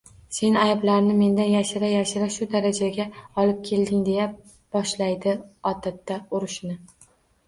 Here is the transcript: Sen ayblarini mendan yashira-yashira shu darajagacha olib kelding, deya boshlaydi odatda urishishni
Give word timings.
Sen 0.35 0.55
ayblarini 0.59 1.15
mendan 1.17 1.47
yashira-yashira 1.55 2.29
shu 2.35 2.47
darajagacha 2.53 3.21
olib 3.43 3.59
kelding, 3.67 3.99
deya 4.07 4.25
boshlaydi 4.77 5.35
odatda 5.73 6.19
urishishni 6.39 6.75